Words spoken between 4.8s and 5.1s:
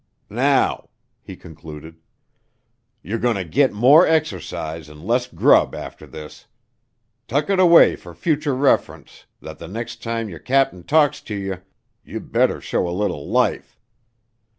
an'